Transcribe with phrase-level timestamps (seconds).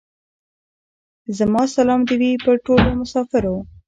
[1.37, 3.55] زما سلام دي وې پر ټولو مسافرو.